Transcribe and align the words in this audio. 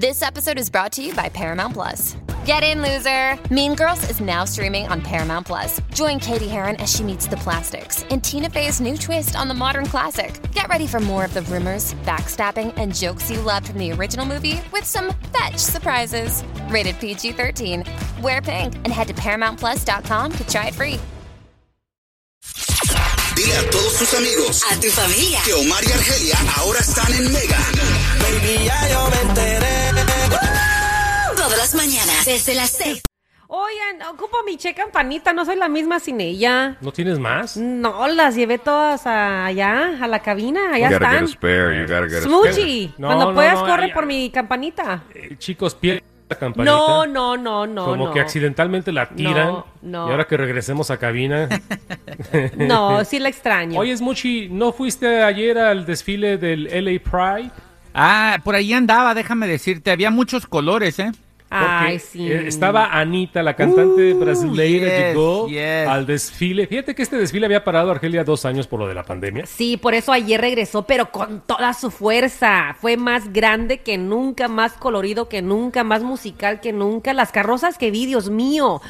This 0.00 0.22
episode 0.22 0.58
is 0.58 0.70
brought 0.70 0.92
to 0.92 1.02
you 1.02 1.12
by 1.12 1.28
Paramount 1.28 1.74
Plus. 1.74 2.16
Get 2.46 2.62
in, 2.62 2.80
loser! 2.80 3.38
Mean 3.52 3.74
Girls 3.74 4.08
is 4.08 4.18
now 4.18 4.46
streaming 4.46 4.86
on 4.88 5.02
Paramount 5.02 5.46
Plus. 5.46 5.78
Join 5.92 6.18
Katie 6.18 6.48
Heron 6.48 6.76
as 6.76 6.90
she 6.90 7.02
meets 7.02 7.26
the 7.26 7.36
plastics 7.36 8.02
in 8.04 8.22
Tina 8.22 8.48
Fey's 8.48 8.80
new 8.80 8.96
twist 8.96 9.36
on 9.36 9.46
the 9.46 9.52
modern 9.52 9.84
classic. 9.84 10.40
Get 10.52 10.68
ready 10.68 10.86
for 10.86 11.00
more 11.00 11.26
of 11.26 11.34
the 11.34 11.42
rumors, 11.42 11.92
backstabbing, 12.06 12.72
and 12.78 12.94
jokes 12.94 13.30
you 13.30 13.42
loved 13.42 13.66
from 13.66 13.76
the 13.78 13.92
original 13.92 14.24
movie 14.24 14.62
with 14.72 14.86
some 14.86 15.12
fetch 15.36 15.58
surprises. 15.58 16.44
Rated 16.70 16.98
PG 16.98 17.32
13. 17.32 17.84
Wear 18.22 18.40
pink 18.40 18.76
and 18.76 18.88
head 18.94 19.08
to 19.08 19.14
ParamountPlus.com 19.14 20.32
to 20.32 20.48
try 20.48 20.68
it 20.68 20.74
free. 20.76 20.98
Dile 23.36 23.52
a 23.52 23.70
todos 23.70 23.98
tus 23.98 24.14
amigos, 24.14 24.62
A 24.72 24.80
tu 24.80 24.88
familia. 24.88 25.40
que 25.44 25.52
Omar 25.52 25.84
y 25.84 25.92
Argelia 25.92 26.38
ahora 26.56 26.78
están 26.80 27.12
en 27.12 27.30
Mega. 27.32 27.58
Baby, 28.18 28.64
ya 28.64 28.88
yo 28.88 29.10
me 29.10 29.20
enteré. 29.28 29.79
Todas 31.42 31.56
las 31.58 31.74
mañanas, 31.74 32.26
desde 32.26 32.54
las 32.54 32.70
6. 32.72 33.02
Oigan, 33.48 34.08
ocupo 34.14 34.36
mi 34.44 34.56
che 34.58 34.74
campanita, 34.74 35.32
no 35.32 35.44
soy 35.44 35.56
la 35.56 35.68
misma 35.68 35.98
sin 35.98 36.20
ella. 36.20 36.76
¿No 36.82 36.92
tienes 36.92 37.18
más? 37.18 37.56
No, 37.56 38.06
las 38.08 38.34
llevé 38.36 38.58
todas 38.58 39.06
a- 39.06 39.46
allá, 39.46 39.98
a 40.00 40.06
la 40.06 40.20
cabina, 40.20 40.74
allá 40.74 40.88
You 40.90 40.94
gotta 40.98 41.10
get 41.10 41.20
a 41.20 41.24
están. 41.24 41.28
spare. 41.28 41.80
You 41.80 41.82
gotta 41.86 42.08
get 42.08 42.18
a 42.18 42.20
spare. 42.20 42.52
Smoochie, 42.52 42.92
No, 42.98 43.06
cuando 43.08 43.24
no, 43.30 43.34
puedas 43.34 43.54
no, 43.54 43.66
corre 43.66 43.84
ay, 43.86 43.92
por 43.92 44.02
ay. 44.04 44.08
mi 44.08 44.30
campanita. 44.30 45.02
Eh, 45.14 45.34
chicos, 45.38 45.74
pierde 45.74 46.04
la 46.28 46.36
campanita. 46.36 46.70
No, 46.70 47.06
no, 47.06 47.36
no, 47.36 47.66
no, 47.66 47.84
Como 47.86 48.06
no. 48.08 48.12
que 48.12 48.20
accidentalmente 48.20 48.92
la 48.92 49.08
tiran. 49.08 49.46
No, 49.48 49.66
no. 49.82 50.08
Y 50.08 50.10
ahora 50.12 50.26
que 50.26 50.36
regresemos 50.36 50.90
a 50.90 50.98
cabina. 50.98 51.48
No, 52.56 53.02
sí 53.04 53.18
la 53.18 53.28
extraño. 53.30 53.80
Oye, 53.80 53.96
Smuchi, 53.96 54.48
¿no 54.50 54.72
fuiste 54.72 55.22
ayer 55.22 55.58
al 55.58 55.86
desfile 55.86 56.36
del 56.36 56.68
LA 56.84 57.00
Pride? 57.00 57.50
Ah, 57.94 58.38
por 58.44 58.54
ahí 58.54 58.72
andaba, 58.72 59.14
déjame 59.14 59.48
decirte, 59.48 59.90
había 59.90 60.10
muchos 60.10 60.46
colores, 60.46 60.98
¿eh? 61.00 61.10
Ay, 61.50 61.98
sí. 61.98 62.30
eh, 62.30 62.46
estaba 62.46 62.98
Anita, 62.98 63.42
la 63.42 63.56
cantante 63.56 64.14
Uh, 64.14 64.18
brasileña, 64.20 64.86
yes, 64.86 64.98
llegó 64.98 65.48
yes. 65.48 65.88
al 65.88 66.06
desfile. 66.06 66.66
Fíjate 66.68 66.94
que 66.94 67.02
este 67.02 67.16
desfile 67.16 67.46
había 67.46 67.64
parado 67.64 67.90
Argelia 67.90 68.22
dos 68.22 68.44
años 68.44 68.66
por 68.68 68.78
lo 68.78 68.86
de 68.86 68.94
la 68.94 69.02
pandemia. 69.04 69.46
Sí, 69.46 69.76
por 69.76 69.94
eso 69.94 70.12
ayer 70.12 70.40
regresó, 70.40 70.82
pero 70.82 71.10
con 71.10 71.40
toda 71.40 71.74
su 71.74 71.90
fuerza. 71.90 72.76
Fue 72.80 72.96
más 72.96 73.32
grande 73.32 73.78
que 73.80 73.98
nunca, 73.98 74.46
más 74.48 74.74
colorido 74.74 75.28
que 75.28 75.42
nunca, 75.42 75.82
más 75.82 76.02
musical 76.02 76.60
que 76.60 76.72
nunca. 76.72 77.12
Las 77.14 77.32
carrozas 77.32 77.78
que 77.78 77.90
vi, 77.90 78.06
Dios 78.06 78.30
mío. 78.30 78.80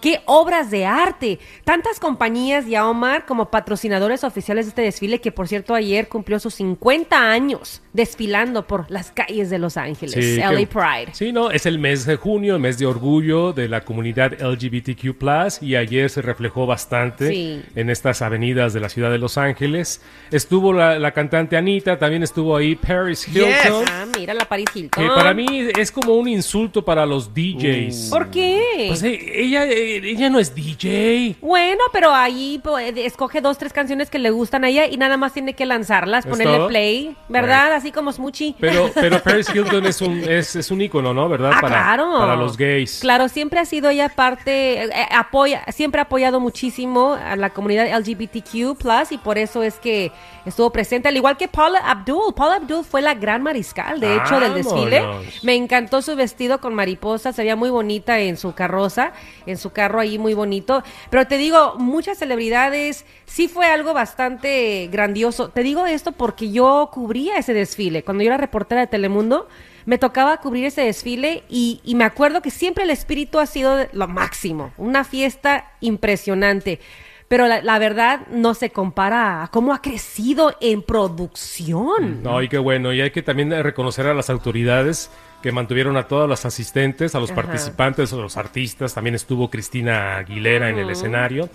¡Qué 0.00 0.20
obras 0.26 0.70
de 0.70 0.84
arte! 0.86 1.38
Tantas 1.64 1.98
compañías 1.98 2.66
y 2.66 2.74
a 2.74 2.86
Omar 2.86 3.24
como 3.26 3.50
patrocinadores 3.50 4.24
oficiales 4.24 4.66
de 4.66 4.68
este 4.70 4.82
desfile, 4.82 5.20
que 5.20 5.32
por 5.32 5.48
cierto 5.48 5.74
ayer 5.74 6.08
cumplió 6.08 6.38
sus 6.38 6.54
50 6.54 7.30
años 7.30 7.82
desfilando 7.92 8.66
por 8.66 8.90
las 8.90 9.10
calles 9.10 9.48
de 9.50 9.58
Los 9.58 9.76
Ángeles. 9.76 10.12
Sí, 10.14 10.36
LA 10.36 10.56
que- 10.58 10.66
Pride. 10.66 11.08
Sí, 11.14 11.32
no, 11.32 11.50
es 11.50 11.64
el 11.66 11.78
mes 11.78 12.04
de 12.04 12.16
junio, 12.16 12.54
el 12.56 12.60
mes 12.60 12.78
de 12.78 12.86
orgullo 12.86 13.52
de 13.54 13.68
la 13.68 13.84
comunidad 13.84 14.34
LGBTQ+, 14.40 15.62
y 15.62 15.76
ayer 15.76 16.10
se 16.10 16.22
reflejó 16.22 16.66
bastante 16.66 17.28
Sí. 17.30 17.62
en 17.74 17.90
estas 17.90 18.20
avenidas 18.22 18.72
de 18.74 18.80
la 18.80 18.88
ciudad 18.88 19.10
de 19.10 19.18
Los 19.18 19.38
Ángeles. 19.38 20.02
Estuvo 20.30 20.72
la, 20.72 20.98
la 20.98 21.12
cantante 21.12 21.56
Anita, 21.56 21.98
también 21.98 22.22
estuvo 22.22 22.56
ahí 22.56 22.76
Paris 22.76 23.26
Hilton, 23.28 23.84
Ah, 23.88 24.04
mira 24.18 24.34
la 24.34 24.44
Paris 24.44 24.66
Hilton. 24.74 25.02
que 25.04 25.10
para 25.10 25.32
mí 25.32 25.68
es 25.78 25.90
como 25.90 26.14
un 26.14 26.28
insulto 26.28 26.84
para 26.84 27.06
los 27.06 27.32
DJs. 27.32 28.08
¿Por 28.10 28.30
qué? 28.30 28.84
Pues 28.88 29.02
eh, 29.02 29.18
ella, 29.42 29.64
eh, 29.64 29.95
ella 30.04 30.30
no 30.30 30.38
es 30.38 30.54
DJ. 30.54 31.36
Bueno, 31.40 31.82
pero 31.92 32.12
ahí 32.12 32.60
pues, 32.62 32.92
escoge 32.96 33.40
dos, 33.40 33.58
tres 33.58 33.72
canciones 33.72 34.10
que 34.10 34.18
le 34.18 34.30
gustan 34.30 34.64
a 34.64 34.68
ella 34.68 34.86
y 34.86 34.96
nada 34.96 35.16
más 35.16 35.32
tiene 35.32 35.54
que 35.54 35.66
lanzarlas, 35.66 36.24
¿Es 36.24 36.30
ponerle 36.30 36.56
todo? 36.56 36.68
play, 36.68 37.16
¿verdad? 37.28 37.62
Bueno. 37.62 37.76
Así 37.76 37.92
como 37.92 38.12
Smoochie. 38.12 38.54
Pero, 38.58 38.90
pero 38.94 39.22
Paris 39.24 39.48
Hilton 39.54 39.86
es 39.86 40.00
un, 40.00 40.18
es, 40.18 40.56
es 40.56 40.70
un 40.70 40.80
ícono, 40.80 41.12
¿no? 41.12 41.28
¿Verdad? 41.28 41.52
Ah, 41.54 41.60
para, 41.60 41.74
claro. 41.76 42.18
para 42.18 42.36
los 42.36 42.56
gays. 42.56 43.00
Claro, 43.00 43.28
siempre 43.28 43.60
ha 43.60 43.64
sido 43.64 43.90
ella 43.90 44.08
parte, 44.08 44.84
eh, 44.84 44.90
eh, 44.92 45.06
apoya, 45.12 45.64
siempre 45.72 46.00
ha 46.00 46.04
apoyado 46.04 46.40
muchísimo 46.40 47.14
a 47.14 47.36
la 47.36 47.50
comunidad 47.50 47.86
LGBTQ+, 47.98 48.76
y 49.10 49.18
por 49.18 49.38
eso 49.38 49.62
es 49.62 49.78
que 49.78 50.12
estuvo 50.44 50.70
presente, 50.70 51.08
al 51.08 51.16
igual 51.16 51.36
que 51.36 51.48
Paula 51.48 51.80
Abdul. 51.80 52.34
Paula 52.34 52.56
Abdul 52.56 52.84
fue 52.84 53.02
la 53.02 53.14
gran 53.14 53.42
mariscal, 53.42 54.00
de 54.00 54.16
hecho, 54.16 54.40
del 54.40 54.54
desfile. 54.54 55.02
Me 55.42 55.54
encantó 55.54 56.02
su 56.02 56.16
vestido 56.16 56.60
con 56.60 56.74
mariposa, 56.74 57.32
se 57.32 57.42
veía 57.42 57.56
muy 57.56 57.70
bonita 57.70 58.18
en 58.18 58.36
su 58.36 58.54
carroza, 58.54 59.12
en 59.46 59.56
su 59.56 59.70
carro 59.76 60.00
ahí 60.00 60.18
muy 60.18 60.32
bonito. 60.32 60.82
Pero 61.10 61.26
te 61.26 61.36
digo, 61.36 61.74
muchas 61.76 62.16
celebridades, 62.16 63.04
sí 63.26 63.46
fue 63.46 63.66
algo 63.66 63.92
bastante 63.92 64.88
grandioso. 64.90 65.50
Te 65.50 65.62
digo 65.62 65.84
esto 65.84 66.12
porque 66.12 66.50
yo 66.50 66.88
cubría 66.90 67.36
ese 67.36 67.52
desfile. 67.52 68.02
Cuando 68.02 68.24
yo 68.24 68.28
era 68.28 68.38
reportera 68.38 68.80
de 68.80 68.86
Telemundo, 68.86 69.48
me 69.84 69.98
tocaba 69.98 70.38
cubrir 70.38 70.64
ese 70.64 70.80
desfile 70.80 71.44
y, 71.50 71.80
y 71.84 71.94
me 71.94 72.04
acuerdo 72.04 72.40
que 72.40 72.50
siempre 72.50 72.84
el 72.84 72.90
espíritu 72.90 73.38
ha 73.38 73.44
sido 73.44 73.86
lo 73.92 74.08
máximo, 74.08 74.72
una 74.78 75.04
fiesta 75.04 75.70
impresionante. 75.80 76.80
Pero 77.28 77.48
la, 77.48 77.60
la 77.60 77.78
verdad 77.78 78.26
no 78.30 78.54
se 78.54 78.70
compara 78.70 79.42
a 79.42 79.48
cómo 79.48 79.74
ha 79.74 79.82
crecido 79.82 80.54
en 80.60 80.82
producción. 80.82 82.22
No, 82.22 82.40
y 82.42 82.48
qué 82.48 82.58
bueno. 82.58 82.92
Y 82.92 83.00
hay 83.00 83.10
que 83.10 83.22
también 83.22 83.50
reconocer 83.62 84.06
a 84.06 84.14
las 84.14 84.30
autoridades 84.30 85.10
que 85.42 85.52
mantuvieron 85.52 85.96
a 85.96 86.06
todos 86.06 86.28
los 86.28 86.44
asistentes, 86.44 87.14
a 87.14 87.20
los 87.20 87.30
Ajá. 87.30 87.42
participantes, 87.42 88.12
a 88.12 88.16
los 88.16 88.36
artistas. 88.36 88.94
También 88.94 89.14
estuvo 89.14 89.50
Cristina 89.50 90.18
Aguilera 90.18 90.70
en 90.70 90.78
el 90.78 90.90
escenario. 90.90 91.48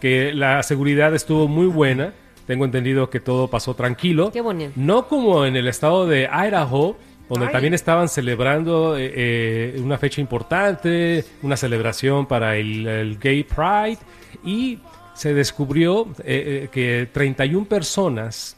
Que 0.00 0.32
la 0.34 0.62
seguridad 0.62 1.14
estuvo 1.14 1.48
muy 1.48 1.66
buena. 1.66 2.12
Tengo 2.46 2.66
entendido 2.66 3.08
que 3.08 3.20
todo 3.20 3.48
pasó 3.48 3.74
tranquilo. 3.74 4.30
Qué 4.30 4.42
bonito. 4.42 4.72
No 4.76 5.08
como 5.08 5.46
en 5.46 5.56
el 5.56 5.66
estado 5.68 6.06
de 6.06 6.24
Idaho, 6.30 6.96
donde 7.30 7.46
Ay. 7.46 7.52
también 7.52 7.72
estaban 7.72 8.08
celebrando 8.08 8.98
eh, 8.98 9.12
eh, 9.14 9.80
una 9.82 9.96
fecha 9.96 10.20
importante, 10.20 11.24
una 11.42 11.56
celebración 11.56 12.26
para 12.26 12.56
el, 12.56 12.86
el 12.86 13.18
Gay 13.18 13.44
Pride. 13.44 13.98
Y 14.44 14.78
se 15.14 15.32
descubrió 15.34 16.08
eh, 16.24 16.64
eh, 16.64 16.68
que 16.72 17.08
31 17.12 17.66
personas 17.66 18.56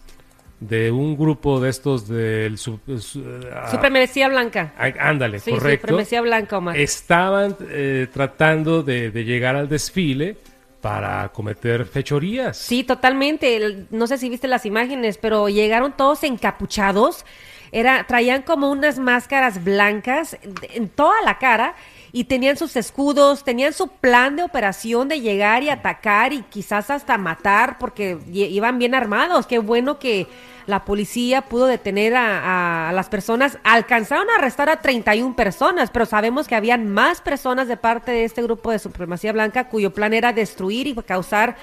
de 0.59 0.91
un 0.91 1.17
grupo 1.17 1.61
de 1.61 1.69
estos 1.71 2.09
del... 2.09 2.57
su- 2.59 2.81
su- 2.99 3.23
ah, 3.55 3.71
Supremacía 3.71 4.29
blanca. 4.29 4.73
ándale, 4.99 5.39
Sí, 5.39 5.51
correcto. 5.51 5.87
supremacía 5.89 6.21
blanca, 6.23 6.59
Omar. 6.59 6.77
Estaban 6.79 7.57
eh, 7.69 8.09
tratando 8.13 8.83
de, 8.83 9.11
de 9.11 9.25
llegar 9.25 9.55
al 9.55 9.69
desfile 9.69 10.37
para 10.81 11.29
cometer 11.31 11.85
fechorías. 11.85 12.57
Sí, 12.57 12.85
totalmente. 12.85 13.87
No 13.91 14.07
sé 14.07 14.17
si 14.19 14.29
viste 14.31 14.49
las 14.49 14.65
imágenes, 14.65 15.19
pero 15.19 15.49
llegaron 15.49 15.93
todos 15.97 16.23
encapuchados. 16.23 17.27
Era, 17.73 18.07
traían 18.07 18.43
como 18.43 18.71
unas 18.71 18.99
máscaras 18.99 19.63
blancas 19.63 20.39
en 20.73 20.89
toda 20.89 21.21
la 21.23 21.39
cara 21.39 21.75
y 22.17 22.25
tenían 22.25 22.57
sus 22.57 22.77
escudos, 22.77 23.45
tenían 23.45 23.75
su 23.75 23.89
plan 23.89 24.37
de 24.37 24.43
operación 24.43 25.07
de 25.07 25.21
llegar 25.21 25.63
y 25.63 25.69
atacar 25.69 26.33
y 26.33 26.41
quizás 26.45 26.89
hasta 26.89 27.19
matar 27.19 27.77
porque 27.77 28.17
iban 28.33 28.79
bien 28.79 28.95
armados. 28.95 29.47
Qué 29.47 29.59
bueno 29.59 29.99
que 29.99 30.27
la 30.65 30.87
policía 30.87 31.43
pudo 31.43 31.67
detener 31.67 32.15
a, 32.17 32.89
a 32.89 32.93
las 32.95 33.11
personas. 33.11 33.59
Alcanzaron 33.65 34.31
a 34.31 34.37
arrestar 34.37 34.71
a 34.71 34.81
31 34.81 35.37
personas, 35.37 35.91
pero 35.91 36.07
sabemos 36.07 36.49
que 36.49 36.55
habían 36.55 36.89
más 36.89 37.21
personas 37.21 37.69
de 37.69 37.77
parte 37.77 38.13
de 38.13 38.25
este 38.25 38.43
grupo 38.43 38.71
de 38.71 38.79
supremacía 38.79 39.35
blanca 39.35 39.69
cuyo 39.69 39.93
plan 39.93 40.15
era 40.15 40.33
destruir 40.33 40.87
y 40.87 40.95
causar 40.95 41.57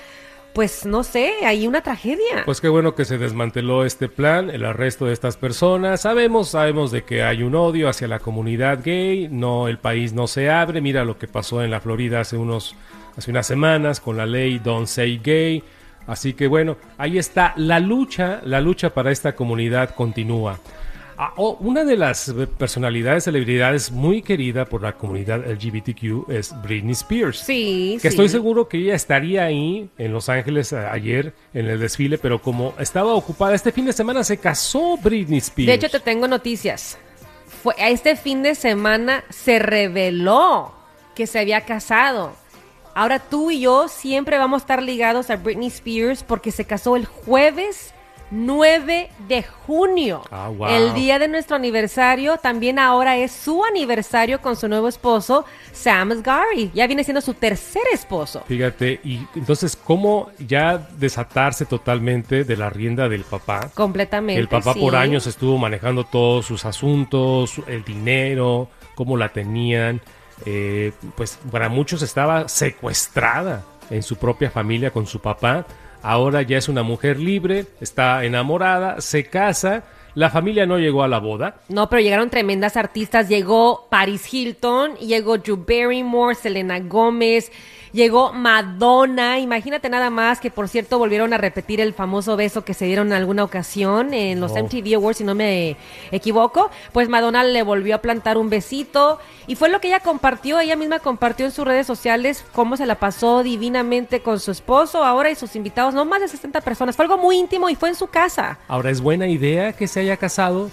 pues 0.54 0.86
no 0.86 1.04
sé, 1.04 1.34
hay 1.46 1.68
una 1.68 1.82
tragedia. 1.82 2.44
Pues 2.46 2.62
qué 2.62 2.70
bueno 2.70 2.96
que 2.96 3.06
se 3.06 3.18
desmanteló 3.18 3.86
este 3.86 4.08
plan, 4.08 4.50
el 4.50 4.66
arresto 4.66 5.06
de 5.06 5.14
estas 5.14 5.36
personas. 5.38 6.02
Sabemos, 6.02 6.50
sabemos 6.50 6.92
de 6.92 7.04
que 7.04 7.24
hay 7.24 7.44
un 7.44 7.56
odio 7.56 7.90
hacia 7.90 8.08
la 8.08 8.20
comunidad 8.20 8.80
gay, 8.84 9.28
no 9.30 9.68
el 9.68 9.80
país 9.80 10.14
no 10.14 10.28
se 10.28 10.50
abre. 10.50 10.82
Mira 10.82 11.06
lo 11.06 11.18
que 11.18 11.28
pasó 11.28 11.64
en 11.64 11.72
la 11.72 11.80
Florida 11.80 12.20
hace 12.20 12.38
unos 12.38 12.76
hace 13.18 13.32
unas 13.32 13.48
semanas 13.48 14.00
con 14.00 14.18
la 14.18 14.26
ley 14.26 14.60
Don't 14.60 14.88
Say 14.88 15.20
Gay. 15.24 15.64
Así 16.06 16.34
que 16.34 16.48
bueno, 16.48 16.78
ahí 16.98 17.18
está 17.18 17.54
la 17.56 17.80
lucha, 17.80 18.42
la 18.44 18.60
lucha 18.60 18.94
para 18.94 19.12
esta 19.12 19.36
comunidad 19.36 19.96
continúa. 19.96 20.60
Ah, 21.18 21.34
oh, 21.38 21.58
una 21.60 21.84
de 21.84 21.96
las 21.96 22.30
eh, 22.30 22.48
personalidades, 22.48 23.26
celebridades 23.26 23.92
muy 23.92 24.22
querida 24.22 24.66
por 24.66 24.82
la 24.82 24.94
comunidad 24.98 25.46
LGBTQ 25.50 26.30
es 26.30 26.54
Britney 26.64 26.94
Spears. 26.94 27.40
sí, 27.40 27.94
Que 28.02 28.02
sí. 28.02 28.08
estoy 28.10 28.30
seguro 28.30 28.68
que 28.68 28.78
ella 28.78 28.96
estaría 28.96 29.44
ahí 29.46 29.90
en 29.98 30.12
Los 30.12 30.30
Ángeles 30.30 30.74
a- 30.74 30.92
ayer 30.92 31.34
en 31.54 31.68
el 31.68 31.80
desfile, 31.80 32.18
pero 32.18 32.42
como 32.42 32.74
estaba 32.80 33.14
ocupada 33.14 33.54
este 33.56 33.72
fin 33.72 33.86
de 33.86 33.94
semana 33.94 34.24
se 34.24 34.38
casó 34.38 34.98
Britney 34.98 35.38
Spears. 35.40 35.68
De 35.68 35.74
hecho, 35.74 35.90
te 35.90 36.00
tengo 36.00 36.28
noticias. 36.28 36.98
fue, 37.62 37.76
este 37.78 38.16
fin 38.16 38.42
de 38.44 38.56
semana 38.56 39.24
se 39.30 39.60
reveló 39.60 40.74
que 41.16 41.28
se 41.28 41.40
había 41.40 41.62
casado. 41.62 42.34
Ahora 42.96 43.20
tú 43.20 43.52
y 43.52 43.62
yo 43.62 43.88
siempre 43.88 44.38
vamos 44.38 44.62
a 44.62 44.64
estar 44.64 44.84
ligados 44.84 45.30
a 45.30 45.36
Britney 45.38 45.68
Spears 45.68 46.24
porque 46.24 46.52
se 46.52 46.66
casó 46.66 46.96
el 46.96 47.06
jueves 47.06 47.94
9 48.34 49.10
de 49.28 49.44
junio. 49.44 50.24
Ah, 50.32 50.50
wow. 50.50 50.68
El 50.68 50.94
día 50.96 51.20
de 51.20 51.28
nuestro 51.28 51.56
aniversario. 51.56 52.38
También 52.38 52.80
ahora 52.80 53.16
es 53.16 53.32
su 53.32 53.64
aniversario 53.64 54.42
con 54.42 54.56
su 54.56 54.68
nuevo 54.68 54.88
esposo, 54.88 55.46
Sam 55.72 56.12
Asghari. 56.12 56.72
Ya 56.74 56.88
viene 56.88 57.04
siendo 57.04 57.22
su 57.22 57.36
tercer 57.36 57.84
esposo. 57.94 58.44
Fíjate, 58.48 59.00
y 59.04 59.28
entonces, 59.36 59.76
¿cómo 59.76 60.32
ya 60.40 60.80
desatarse 60.98 61.66
totalmente 61.66 62.44
de 62.44 62.58
la 62.58 62.72
rienda 62.72 63.08
del 63.08 63.24
papá? 63.24 63.70
Completamente. 63.76 64.42
El 64.42 64.48
papá 64.48 64.74
por 64.74 64.96
años 64.96 65.28
estuvo 65.28 65.60
manejando 65.60 66.04
todos 66.04 66.46
sus 66.46 66.66
asuntos, 66.66 67.62
el 67.68 67.84
dinero, 67.84 68.68
cómo 68.96 69.16
la 69.16 69.30
tenían. 69.30 70.02
Eh, 70.46 70.92
pues 71.16 71.40
para 71.52 71.70
muchos 71.70 72.02
estaba 72.02 72.50
secuestrada 72.50 73.64
en 73.92 74.02
su 74.02 74.16
propia 74.16 74.50
familia 74.50 74.90
con 74.90 75.06
su 75.06 75.22
papá. 75.22 75.68
Ahora 76.04 76.42
ya 76.42 76.58
es 76.58 76.68
una 76.68 76.84
mujer 76.84 77.18
libre, 77.18 77.66
está 77.80 78.26
enamorada, 78.26 79.00
se 79.00 79.24
casa. 79.24 79.84
La 80.16 80.30
familia 80.30 80.66
no 80.66 80.78
llegó 80.78 81.04
a 81.04 81.08
la 81.08 81.20
boda. 81.20 81.56
No, 81.70 81.90
pero 81.90 82.02
llegaron 82.02 82.30
tremendas 82.30 82.78
artistas. 82.78 83.30
Llegó 83.30 83.88
Paris 83.90 84.32
Hilton, 84.32 84.96
llegó 84.98 85.40
Drew 85.40 85.58
Barrymore, 85.58 86.36
Selena 86.36 86.80
Gómez, 86.80 87.52
llegó 87.94 88.32
Madonna. 88.32 89.40
Imagínate 89.40 89.90
nada 89.90 90.12
más 90.12 90.40
que, 90.40 90.52
por 90.52 90.68
cierto, 90.68 91.00
volvieron 91.00 91.34
a 91.34 91.38
repetir 91.38 91.82
el 91.82 91.94
famoso 91.94 92.36
beso 92.36 92.64
que 92.64 92.76
se 92.76 92.86
dieron 92.86 93.08
en 93.08 93.14
alguna 93.14 93.44
ocasión 93.44 94.14
en 94.14 94.40
los. 94.40 94.54
MTV 94.54 94.96
Awards, 94.96 95.18
si 95.18 95.24
no 95.24 95.34
me 95.34 95.78
equivoco. 96.12 96.70
Pues 96.92 97.10
Madonna 97.10 97.44
le 97.44 97.64
volvió 97.64 97.96
a 97.96 97.98
plantar 97.98 98.38
un 98.38 98.52
besito 98.52 99.20
y 99.48 99.56
fue 99.56 99.70
lo 99.70 99.82
que 99.82 99.88
ella 99.88 100.00
compartió. 100.00 100.60
Ella 100.60 100.76
misma 100.76 101.00
compartió 101.00 101.48
en 101.48 101.52
sus 101.52 101.66
redes 101.66 101.88
sociales 101.88 102.46
cómo 102.54 102.78
se 102.78 102.86
la 102.86 102.96
pasó 102.96 103.42
divinamente 103.42 104.22
con 104.22 104.40
su 104.40 104.52
esposo 104.52 105.04
ahora 105.04 105.32
y 105.32 105.36
sus 105.36 105.56
invitados, 105.56 105.96
no 105.96 106.06
más 106.06 106.22
de 106.22 106.28
60 106.28 106.62
personas. 106.62 106.96
Fue 106.96 107.06
algo 107.06 107.18
muy 107.18 107.38
íntimo 107.38 107.68
y 107.70 107.76
fue 107.76 107.90
en 107.90 107.96
su 107.96 108.08
casa. 108.08 108.60
Ahora 108.68 108.92
es 108.92 109.02
buena 109.02 109.28
idea 109.28 109.74
que 109.74 109.88
se 109.88 110.03
haya 110.04 110.18
casado. 110.18 110.70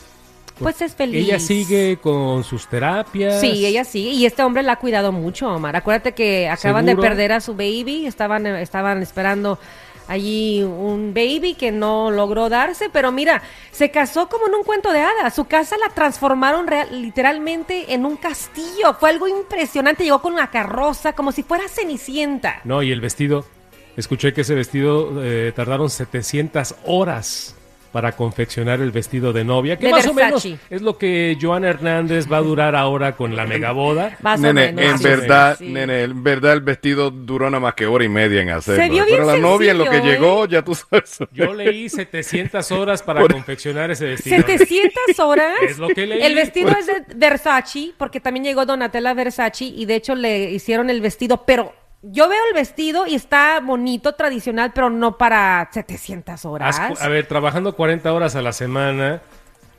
Pues 0.59 0.83
es 0.83 0.95
feliz. 0.95 1.27
Ella 1.27 1.39
sigue 1.41 1.97
con 2.03 2.45
sus 2.45 2.67
terapias. 2.69 3.41
Sí, 3.41 3.65
ella 3.65 3.83
sí. 3.85 4.09
Y 4.11 4.27
este 4.27 4.43
hombre 4.43 4.63
la 4.63 4.73
ha 4.73 4.77
cuidado 4.79 5.11
mucho, 5.11 5.49
Omar. 5.49 5.75
Acuérdate 5.75 6.13
que 6.13 6.49
acaban 6.51 6.85
¿Seguro? 6.85 7.03
de 7.03 7.09
perder 7.09 7.33
a 7.33 7.41
su 7.41 7.55
baby. 7.55 8.05
Estaban, 8.07 8.45
estaban 8.47 9.01
esperando 9.03 9.59
allí 10.07 10.63
un 10.63 11.15
baby 11.15 11.55
que 11.55 11.73
no 11.73 12.11
logró 12.11 12.51
darse. 12.51 12.91
Pero 12.91 13.11
mira, 13.11 13.41
se 13.71 13.91
casó 13.91 14.29
como 14.29 14.49
en 14.49 14.55
un 14.57 14.63
cuento 14.63 14.93
de 14.93 15.01
hadas. 15.01 15.35
Su 15.35 15.47
casa 15.47 15.77
la 15.79 15.95
transformaron 15.95 16.67
real- 16.67 16.89
literalmente 17.01 17.95
en 17.95 18.05
un 18.05 18.17
castillo. 18.19 18.93
Fue 19.01 19.09
algo 19.09 19.29
impresionante. 19.29 20.05
Llegó 20.05 20.21
con 20.21 20.35
una 20.35 20.51
carroza, 20.51 21.15
como 21.15 21.33
si 21.33 21.43
fuera 21.43 21.69
Cenicienta. 21.69 22.61
No, 22.65 22.83
y 22.83 22.93
el 22.93 23.01
vestido. 23.01 23.47
Escuché 23.97 24.35
que 24.35 24.43
ese 24.43 24.55
vestido 24.55 25.23
eh, 25.25 25.53
tardaron 25.57 25.89
700 25.89 26.75
horas 26.85 27.57
para 27.93 28.13
confeccionar 28.13 28.81
el 28.81 28.91
vestido 28.93 29.33
de 29.33 29.45
novia, 29.45 29.77
que 29.77 29.87
De 29.87 29.93
más 29.93 30.07
o 30.07 30.15
menos 30.15 30.47
es 30.71 30.83
lo 30.83 30.97
que 30.99 31.37
Joana 31.41 31.69
Hernández 31.69 32.31
va 32.31 32.39
a 32.39 32.43
durar 32.43 32.77
ahora 32.77 33.17
con 33.17 33.35
la 33.37 33.47
megaboda. 33.47 34.17
Más 34.23 34.39
o 34.41 34.43
Nene, 34.43 34.73
menos, 34.73 34.93
en 34.93 34.99
sí, 34.99 35.05
verdad, 35.05 35.57
sí. 35.59 35.69
nene, 35.69 36.03
en 36.03 36.23
verdad 36.23 36.53
el 36.53 36.61
vestido 36.61 37.11
duró 37.11 37.51
nada 37.51 37.61
más 37.61 37.75
que 37.75 37.87
hora 37.87 38.05
y 38.05 38.09
media 38.09 38.41
en 38.43 38.51
hacerlo. 38.51 39.05
Pero 39.09 39.25
la 39.25 39.37
novia 39.37 39.73
en 39.73 39.79
lo 39.79 39.85
que 39.89 39.97
¿eh? 39.99 40.03
llegó, 40.03 40.47
ya 40.47 40.63
tú 40.63 40.75
sabes. 40.75 41.19
Yo 41.33 41.53
leí 41.55 41.89
700 41.89 42.71
horas 42.73 43.03
para 43.03 43.21
Por- 43.23 43.33
confeccionar 43.33 43.91
ese 43.91 44.07
vestido. 44.07 44.37
700 44.37 45.19
horas. 45.21 45.55
Es 45.63 45.79
lo 45.79 45.89
que 45.89 46.07
leí. 46.07 46.23
El 46.23 46.35
vestido 46.35 46.71
es 46.71 46.87
de 46.87 47.03
Versace, 47.17 47.93
porque 47.97 48.21
también 48.21 48.45
llegó 48.45 48.65
Donatella 48.67 49.15
Versace 49.15 49.65
y 49.65 49.85
de 49.87 49.97
hecho 49.97 50.15
le 50.15 50.51
hicieron 50.51 50.91
el 50.91 51.01
vestido, 51.01 51.45
pero 51.45 51.73
yo 52.03 52.29
veo 52.29 52.41
el 52.49 52.55
vestido 52.55 53.07
y 53.07 53.15
está 53.15 53.61
bonito, 53.61 54.15
tradicional, 54.15 54.73
pero 54.75 54.91
no 54.91 55.19
para 55.19 55.69
700 55.73 56.45
horas. 56.45 56.79
Haz- 56.79 57.01
a 57.03 57.09
ver, 57.09 57.27
trabajando 57.27 57.77
40 57.77 58.13
horas 58.13 58.37
a 58.37 58.43
la 58.43 58.53
semana, 58.53 59.21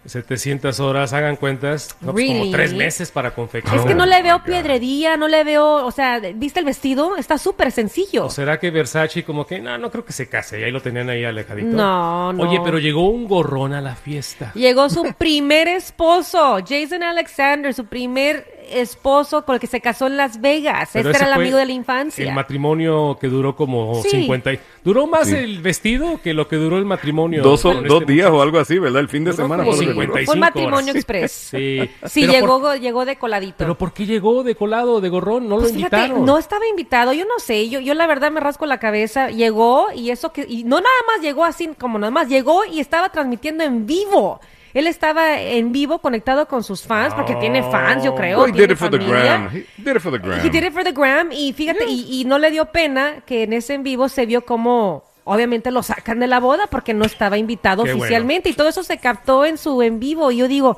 700 0.06 0.80
horas, 0.80 1.14
hagan 1.14 1.36
cuentas, 1.36 1.96
no, 2.02 2.12
pues 2.12 2.26
como 2.28 2.50
tres 2.52 2.74
meses 2.74 3.12
para 3.12 3.36
confeccionar. 3.36 3.82
Es 3.82 3.86
que 3.86 3.94
no 3.94 4.08
le 4.08 4.22
veo 4.24 4.44
piedrería, 4.44 5.16
no 5.16 5.28
le 5.28 5.44
veo, 5.44 5.86
o 5.86 5.92
sea, 5.92 6.20
¿viste 6.20 6.60
el 6.60 6.66
vestido? 6.66 7.18
Está 7.18 7.38
súper 7.38 7.72
sencillo. 7.72 8.26
¿O 8.26 8.30
será 8.32 8.60
que 8.60 8.72
Versace 8.72 9.24
como 9.24 9.46
que, 9.46 9.60
no, 9.60 9.78
no 9.78 9.92
creo 9.92 10.04
que 10.04 10.14
se 10.14 10.28
case, 10.28 10.60
y 10.60 10.64
ahí 10.64 10.72
lo 10.72 10.82
tenían 10.82 11.10
ahí 11.10 11.24
alejadito? 11.24 11.68
No, 11.76 12.34
no. 12.34 12.44
Oye, 12.44 12.60
pero 12.64 12.80
llegó 12.80 13.10
un 13.10 13.28
gorrón 13.28 13.74
a 13.74 13.82
la 13.82 13.96
fiesta. 13.96 14.52
Llegó 14.56 14.90
su 14.90 15.04
primer 15.18 15.68
esposo, 15.68 16.58
Jason 16.68 17.04
Alexander, 17.04 17.72
su 17.72 17.86
primer 17.86 18.61
esposo 18.74 19.44
con 19.46 19.56
el 19.56 19.62
que 19.62 19.68
se 19.68 19.82
casó 19.82 20.08
en 20.08 20.18
Las 20.18 20.42
Vegas. 20.42 20.90
Pero 20.94 21.10
este 21.10 21.18
ese 21.24 21.26
era 21.30 21.36
el 21.36 21.42
amigo 21.42 21.58
de 21.58 21.66
la 21.66 21.72
infancia. 21.72 22.28
El 22.28 22.34
matrimonio 22.34 23.18
que 23.20 23.28
duró 23.28 23.56
como 23.56 24.02
Sí. 24.04 24.10
50 24.10 24.54
y... 24.54 24.60
Duró 24.84 25.06
más 25.08 25.28
Sí. 25.28 25.36
el 25.36 25.60
vestido 25.62 26.20
que 26.22 26.34
lo 26.34 26.48
que 26.48 26.56
duró 26.56 26.78
el 26.78 26.86
matrimonio. 26.86 27.44
Dos, 27.44 27.64
o- 27.66 27.74
dos 27.74 28.02
este 28.02 28.14
días 28.14 28.30
o 28.32 28.42
algo 28.42 28.60
así, 28.60 28.80
¿verdad? 28.80 29.02
El 29.02 29.10
fin 29.10 29.24
de 29.24 29.32
Duró 29.32 29.44
semana 29.44 29.64
como 29.64 29.76
fue 29.76 29.86
lo 29.86 29.92
que 29.92 29.94
duró. 29.96 30.02
55 30.14 30.26
Fue 30.26 30.34
un 30.36 30.40
matrimonio 30.40 30.92
horas. 30.92 30.96
express. 30.96 31.32
Sí. 31.52 31.90
Sí, 32.08 32.28
llegó, 32.28 32.60
por- 32.62 32.80
llegó 32.80 33.06
de 33.06 33.16
coladito. 33.18 33.56
Pero 33.58 33.78
¿por 33.78 33.94
qué 33.94 34.06
llegó 34.06 34.44
de 34.44 34.56
colado, 34.56 35.02
de 35.02 35.10
gorrón? 35.10 35.48
No 35.48 35.58
Pues 35.58 35.70
lo 35.72 35.76
fíjate, 35.76 35.96
invitaron. 35.98 36.26
no 36.26 36.38
estaba 36.38 36.66
invitado, 36.68 37.14
yo 37.14 37.26
no 37.26 37.40
sé, 37.40 37.70
yo, 37.70 37.80
yo 37.80 37.94
la 37.94 38.08
verdad 38.08 38.32
me 38.32 38.40
rasco 38.40 38.66
la 38.66 38.80
cabeza, 38.80 39.30
llegó 39.30 39.88
y 39.96 40.10
eso 40.10 40.32
que, 40.34 40.46
y 40.48 40.64
no 40.64 40.78
nada 40.78 40.96
más 41.08 41.22
llegó 41.22 41.46
así 41.46 41.70
como 41.78 42.00
nada 42.00 42.12
más, 42.12 42.28
llegó 42.28 42.66
y 42.66 42.80
estaba 42.80 43.10
transmitiendo 43.10 43.64
en 43.64 43.86
vivo. 43.86 44.40
Él 44.74 44.88
estaba 44.88 45.40
en 45.40 45.72
vivo 45.72 46.00
conectado 46.00 46.48
con 46.48 46.64
sus 46.64 46.84
fans, 46.84 47.14
porque 47.14 47.36
tiene 47.36 47.62
fans, 47.64 48.04
yo 48.04 48.16
creo. 48.16 48.40
Well, 48.42 48.50
he 48.50 48.52
did 48.54 48.58
tiene 48.58 48.74
it 48.74 48.78
for 48.80 48.90
the 48.90 48.98
familia. 48.98 49.38
gram. 49.38 49.50
He 49.52 49.84
did 49.84 49.96
it 49.96 50.02
for 50.02 50.12
the 50.12 50.18
gram. 50.20 50.40
He 50.46 50.50
did 50.50 50.64
it 50.64 50.74
for 50.74 50.84
the 50.84 50.92
gram 50.92 51.32
y 51.32 51.54
fíjate, 51.54 51.86
y, 51.88 52.22
y 52.22 52.26
no 52.26 52.38
le 52.38 52.52
dio 52.52 52.66
pena 52.68 53.22
que 53.26 53.44
en 53.44 53.54
ese 53.54 53.74
en 53.74 53.84
vivo 53.84 54.08
se 54.10 54.26
vio 54.26 54.46
como 54.46 55.04
obviamente 55.24 55.72
lo 55.72 55.84
sacan 55.84 56.20
de 56.20 56.28
la 56.28 56.40
boda 56.40 56.68
porque 56.68 56.94
no 56.94 57.06
estaba 57.06 57.38
invitado 57.38 57.84
Qué 57.84 57.92
bueno. 57.92 58.04
oficialmente 58.04 58.50
y 58.50 58.54
todo 58.54 58.70
eso 58.70 58.84
se 58.84 58.98
captó 58.98 59.46
en 59.46 59.58
su 59.58 59.82
en 59.82 60.00
vivo 60.00 60.32
y 60.32 60.38
yo 60.38 60.48
digo, 60.48 60.78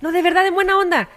no, 0.00 0.12
de 0.12 0.22
verdad, 0.22 0.44
de 0.44 0.50
buena 0.50 0.78
onda. 0.78 1.08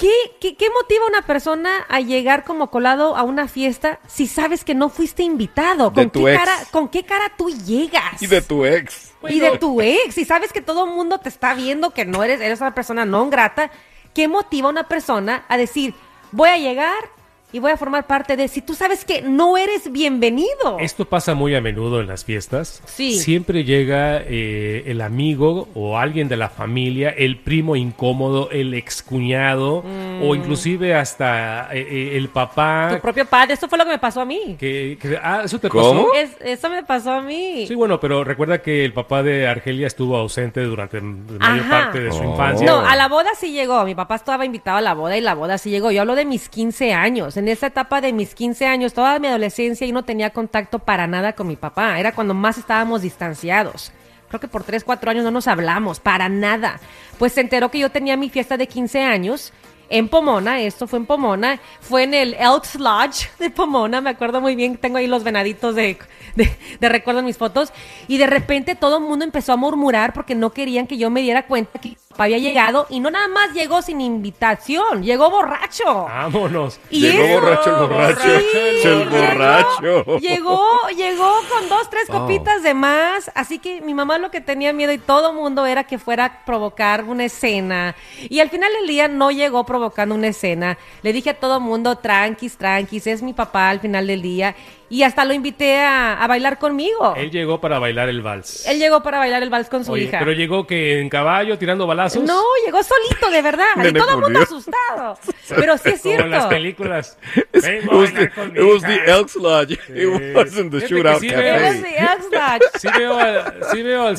¿Qué, 0.00 0.10
qué, 0.40 0.56
qué 0.56 0.70
motiva 0.70 1.04
a 1.04 1.08
una 1.08 1.26
persona 1.26 1.84
a 1.86 2.00
llegar 2.00 2.44
como 2.44 2.70
colado 2.70 3.18
a 3.18 3.22
una 3.22 3.48
fiesta 3.48 4.00
si 4.06 4.26
sabes 4.26 4.64
que 4.64 4.74
no 4.74 4.88
fuiste 4.88 5.22
invitado? 5.22 5.90
De 5.90 5.94
¿Con, 6.04 6.10
tu 6.10 6.24
qué 6.24 6.32
ex. 6.32 6.38
cara, 6.42 6.56
¿Con 6.70 6.88
qué 6.88 7.04
cara 7.04 7.30
tú 7.36 7.50
llegas? 7.50 8.22
Y 8.22 8.26
de 8.26 8.40
tu 8.40 8.64
ex. 8.64 9.12
Y 9.28 9.40
de 9.40 9.58
tu 9.58 9.82
ex, 9.82 10.16
y 10.16 10.24
sabes 10.24 10.54
que 10.54 10.62
todo 10.62 10.86
el 10.86 10.92
mundo 10.92 11.18
te 11.18 11.28
está 11.28 11.52
viendo 11.52 11.90
que 11.90 12.06
no 12.06 12.24
eres, 12.24 12.40
eres 12.40 12.62
una 12.62 12.74
persona 12.74 13.04
no 13.04 13.28
grata, 13.28 13.70
¿qué 14.14 14.26
motiva 14.26 14.68
a 14.68 14.70
una 14.70 14.88
persona 14.88 15.44
a 15.48 15.58
decir, 15.58 15.92
voy 16.32 16.48
a 16.48 16.56
llegar 16.56 17.10
y 17.52 17.58
voy 17.58 17.72
a 17.72 17.76
formar 17.76 18.06
parte 18.06 18.36
de, 18.36 18.48
si 18.48 18.60
tú 18.62 18.74
sabes 18.74 19.04
que 19.04 19.22
no 19.22 19.56
eres 19.58 19.90
bienvenido? 19.90 20.78
Esto 20.78 21.04
pasa 21.04 21.34
muy 21.34 21.54
a 21.54 21.60
menudo 21.60 22.00
en 22.00 22.06
las 22.06 22.24
fiestas. 22.24 22.82
Sí. 22.86 23.18
Siempre 23.18 23.64
llega 23.64 24.22
eh, 24.24 24.84
el 24.86 25.00
amigo 25.00 25.68
o 25.74 25.98
alguien 25.98 26.28
de 26.28 26.36
la 26.36 26.48
familia, 26.48 27.10
el 27.10 27.38
primo 27.38 27.74
incómodo, 27.76 28.50
el 28.50 28.74
excuñado 28.74 29.82
o 30.22 30.34
inclusive 30.34 30.94
hasta 30.94 31.68
eh, 31.74 31.86
eh, 31.90 32.16
el 32.16 32.28
Tu 32.28 32.32
papá. 32.34 32.98
propio 33.02 33.24
padre, 33.26 33.54
esto 33.54 33.68
fue 33.68 33.78
lo 33.78 33.84
que 33.84 33.90
me 33.90 33.98
pasó 33.98 34.20
a 34.20 34.24
mí. 34.24 34.56
Que, 34.58 34.96
que- 35.00 35.18
ah, 35.22 35.42
¿eso 35.44 35.58
te 35.58 35.68
¿Cómo? 35.68 36.06
pasó? 36.08 36.14
Es- 36.14 36.36
eso 36.40 36.68
me 36.70 36.82
pasó 36.84 37.12
a 37.12 37.20
mí. 37.22 37.64
Sí, 37.66 37.74
bueno, 37.74 37.98
pero 37.98 38.22
recuerda 38.24 38.62
que 38.62 38.84
el 38.84 38.92
papá 38.92 39.22
de 39.22 39.48
Argelia 39.48 39.86
estuvo 39.86 40.16
ausente 40.16 40.62
durante 40.62 40.98
la 41.00 41.06
mayor 41.38 41.68
parte 41.68 42.00
de 42.00 42.12
su 42.12 42.20
Oh. 42.20 42.30
infancia. 42.30 42.66
No, 42.66 42.78
a 42.80 42.94
la 42.96 43.08
boda 43.08 43.30
sí 43.38 43.52
llegó. 43.52 43.84
Mi 43.84 43.94
papá 43.94 44.14
estaba 44.16 44.44
invitado 44.44 44.76
a 44.76 44.80
la 44.80 44.94
boda 44.94 45.16
y 45.16 45.20
la 45.20 45.34
boda 45.34 45.58
sí 45.58 45.70
llegó. 45.70 45.90
Yo 45.90 46.02
hablo 46.02 46.14
de 46.14 46.24
mis 46.24 46.48
15 46.48 46.92
años. 46.92 47.36
En 47.40 47.48
esa 47.48 47.68
etapa 47.68 48.02
de 48.02 48.12
mis 48.12 48.34
15 48.34 48.66
años, 48.66 48.92
toda 48.92 49.18
mi 49.18 49.26
adolescencia, 49.26 49.86
y 49.86 49.92
no 49.92 50.04
tenía 50.04 50.28
contacto 50.28 50.78
para 50.78 51.06
nada 51.06 51.32
con 51.32 51.46
mi 51.46 51.56
papá. 51.56 51.98
Era 51.98 52.12
cuando 52.12 52.34
más 52.34 52.58
estábamos 52.58 53.00
distanciados. 53.00 53.92
Creo 54.28 54.40
que 54.40 54.46
por 54.46 54.62
3, 54.62 54.84
4 54.84 55.10
años 55.10 55.24
no 55.24 55.30
nos 55.30 55.48
hablamos, 55.48 56.00
para 56.00 56.28
nada. 56.28 56.78
Pues 57.18 57.32
se 57.32 57.40
enteró 57.40 57.70
que 57.70 57.78
yo 57.78 57.90
tenía 57.90 58.18
mi 58.18 58.28
fiesta 58.28 58.58
de 58.58 58.66
15 58.66 59.00
años 59.00 59.54
en 59.88 60.08
Pomona, 60.08 60.60
esto 60.60 60.86
fue 60.86 60.98
en 60.98 61.06
Pomona, 61.06 61.58
fue 61.80 62.02
en 62.02 62.12
el 62.12 62.34
Elks 62.34 62.74
Lodge 62.74 63.30
de 63.38 63.48
Pomona, 63.48 64.02
me 64.02 64.10
acuerdo 64.10 64.42
muy 64.42 64.54
bien, 64.54 64.76
tengo 64.76 64.98
ahí 64.98 65.06
los 65.06 65.24
venaditos 65.24 65.74
de, 65.74 65.98
de, 66.36 66.56
de 66.78 66.88
recuerdo 66.90 67.20
en 67.20 67.26
mis 67.26 67.38
fotos, 67.38 67.72
y 68.06 68.18
de 68.18 68.26
repente 68.26 68.74
todo 68.74 68.98
el 68.98 69.04
mundo 69.04 69.24
empezó 69.24 69.54
a 69.54 69.56
murmurar 69.56 70.12
porque 70.12 70.34
no 70.34 70.50
querían 70.50 70.86
que 70.86 70.98
yo 70.98 71.08
me 71.08 71.22
diera 71.22 71.46
cuenta 71.46 71.80
que 71.80 71.96
papá 72.20 72.24
había 72.24 72.38
llegado, 72.38 72.86
y 72.90 73.00
no 73.00 73.10
nada 73.10 73.28
más 73.28 73.52
llegó 73.54 73.80
sin 73.82 74.00
invitación, 74.00 75.02
llegó 75.02 75.30
borracho. 75.30 76.04
Vámonos. 76.04 76.78
Y 76.90 77.00
Llegó 77.00 77.24
eso- 77.24 77.40
borracho 77.40 77.70
el 77.82 77.88
borracho. 77.88 78.20
Sí, 78.20 78.58
el 78.58 78.82
llegó- 79.08 79.10
borracho. 79.10 80.18
Llegó, 80.18 80.66
llegó 80.96 81.32
con 81.52 81.68
dos, 81.68 81.88
tres 81.90 82.04
Oh. 82.10 82.20
copitas 82.20 82.62
de 82.62 82.74
más. 82.74 83.30
Así 83.34 83.58
que 83.58 83.80
mi 83.80 83.94
mamá 83.94 84.18
lo 84.18 84.30
que 84.30 84.40
tenía 84.40 84.72
miedo 84.72 84.92
y 84.92 84.98
todo 84.98 85.32
mundo 85.32 85.66
era 85.66 85.84
que 85.84 85.98
fuera 85.98 86.24
a 86.24 86.44
provocar 86.44 87.04
una 87.04 87.24
escena. 87.24 87.94
Y 88.28 88.40
al 88.40 88.50
final 88.50 88.70
del 88.78 88.86
día 88.88 89.08
no 89.08 89.30
llegó 89.30 89.64
provocando 89.64 90.14
una 90.14 90.28
escena. 90.28 90.76
Le 91.02 91.12
dije 91.12 91.30
a 91.30 91.34
todo 91.34 91.60
mundo, 91.60 91.96
tranquis, 91.98 92.56
tranquis, 92.56 93.06
es 93.06 93.22
mi 93.22 93.32
papá 93.32 93.70
al 93.70 93.80
final 93.80 94.06
del 94.06 94.22
día. 94.22 94.54
y 94.92 95.04
hasta 95.04 95.24
lo 95.24 95.32
invité 95.32 95.78
a, 95.78 96.14
a 96.20 96.26
bailar 96.26 96.58
conmigo. 96.58 97.14
Él 97.16 97.30
llegó 97.30 97.60
para 97.60 97.78
bailar 97.78 98.08
el 98.08 98.22
vals. 98.22 98.66
Él 98.66 98.80
llegó 98.80 99.04
para 99.04 99.18
bailar 99.20 99.40
el 99.40 99.48
vals 99.48 99.68
con 99.68 99.84
su 99.84 99.92
Oye, 99.92 100.06
hija. 100.06 100.18
pero 100.18 100.32
llegó 100.32 100.66
que 100.66 100.98
en 100.98 101.08
caballo 101.08 101.56
tirando 101.58 101.86
balazos. 101.86 102.09
No, 102.16 102.42
llegó 102.64 102.82
solito, 102.82 103.30
de 103.30 103.42
verdad. 103.42 103.66
Y 103.84 103.92
todo 103.92 104.10
el 104.10 104.16
mundo 104.18 104.40
asustado. 104.40 105.18
Pero 105.48 105.78
sí 105.78 105.90
es 105.90 106.00
Como 106.02 106.14
en 106.14 106.30
las 106.30 106.40
cierto. 106.42 106.48
películas. 106.48 107.18
It 107.52 107.86
was, 107.90 108.12
the, 108.14 108.22
it 108.24 108.62
was 108.62 108.82
the 108.82 109.04
Elks 109.10 109.36
Lodge. 109.36 109.72
It 109.88 110.34
wasn't 110.36 110.70
the 110.72 110.86
Shootout 110.86 111.20
sí 111.20 111.26
It 111.28 111.36
veo- 111.36 111.52
was 111.54 111.62
Cafe. 111.62 111.82
the 111.82 111.96
Elks 111.98 112.26
Lodge. 112.30 112.62
Sí 112.80 112.88
veo, 112.98 113.18
al- 113.18 113.60
sí 113.70 113.82
veo 113.82 114.06
al 114.06 114.16